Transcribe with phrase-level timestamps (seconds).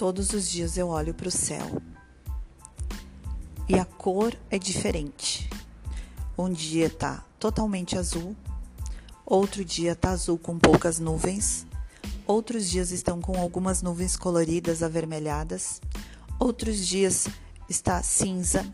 [0.00, 1.82] Todos os dias eu olho para o céu
[3.68, 5.50] e a cor é diferente.
[6.38, 8.34] Um dia tá totalmente azul,
[9.26, 11.66] outro dia tá azul com poucas nuvens,
[12.26, 15.82] outros dias estão com algumas nuvens coloridas avermelhadas,
[16.38, 17.28] outros dias
[17.68, 18.64] está cinza,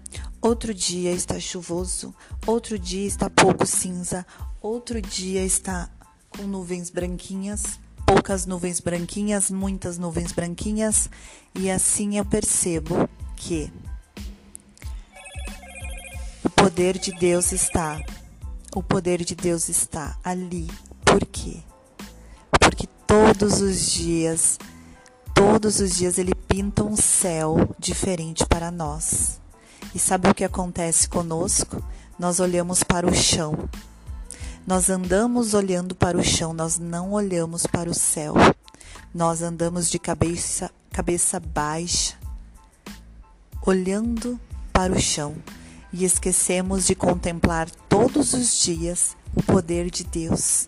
[0.41, 2.15] outro dia está chuvoso,
[2.47, 4.25] outro dia está pouco cinza,
[4.63, 5.91] outro dia está
[6.29, 11.11] com nuvens branquinhas poucas nuvens branquinhas, muitas nuvens branquinhas,
[11.55, 13.71] e assim eu percebo que
[16.45, 18.01] o poder de Deus está,
[18.75, 20.71] o poder de Deus está ali.
[21.05, 21.59] Por quê?
[22.61, 24.59] Porque todos os dias,
[25.35, 29.41] todos os dias ele pinta um céu diferente para nós.
[29.93, 31.83] E sabe o que acontece conosco?
[32.19, 33.69] Nós olhamos para o chão
[34.67, 38.35] nós andamos olhando para o chão, nós não olhamos para o céu.
[39.15, 42.17] Nós andamos de cabeça, cabeça baixa,
[43.65, 44.41] olhando
[44.73, 45.37] para o chão
[45.93, 50.67] e esquecemos de contemplar todos os dias o poder de Deus,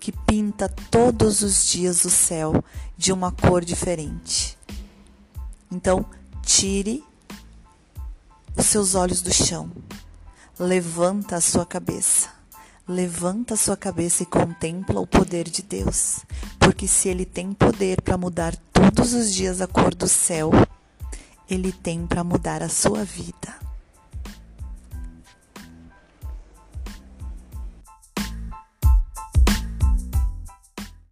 [0.00, 2.64] que pinta todos os dias o céu
[2.96, 4.56] de uma cor diferente.
[5.70, 6.06] Então,
[6.42, 7.04] tire
[8.56, 9.70] os seus olhos do chão,
[10.58, 12.33] levanta a sua cabeça
[12.86, 16.18] Levanta sua cabeça e contempla o poder de Deus,
[16.58, 20.50] porque se Ele tem poder para mudar todos os dias a cor do céu,
[21.48, 23.63] Ele tem para mudar a sua vida.